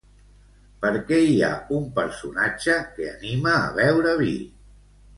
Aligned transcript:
Per 0.85 0.91
què 1.09 1.19
hi 1.25 1.35
ha 1.49 1.51
un 1.77 1.87
personatge 2.01 2.81
que 2.97 3.09
anima 3.13 3.57
a 3.63 3.73
beure 3.81 4.19
vi? 4.27 4.37